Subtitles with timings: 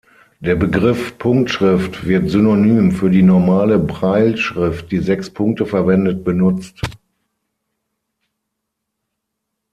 [0.39, 6.81] Der Begriff Punktschrift wird synonym für die normale Brailleschrift, die sechs Punkte verwendet, benutzt.